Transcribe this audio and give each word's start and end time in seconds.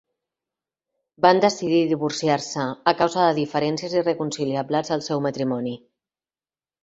Van 1.25 1.41
decidir 1.43 1.81
divorciar-se 1.91 2.65
a 2.91 2.93
causa 3.01 3.27
de 3.27 3.35
diferències 3.41 3.95
irreconciliables 4.01 4.91
al 4.97 5.05
seu 5.09 5.21
matrimoni. 5.27 5.75